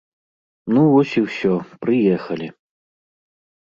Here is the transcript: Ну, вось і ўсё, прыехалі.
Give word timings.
Ну, 0.77 0.81
вось 0.95 1.13
і 1.23 1.23
ўсё, 1.27 1.53
прыехалі. 1.87 2.47